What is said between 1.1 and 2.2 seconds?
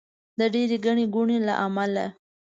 ګوڼې له امله.